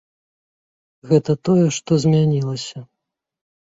Гэта 1.13 1.37
тое, 1.51 1.65
што 1.79 1.91
змянілася. 2.09 2.87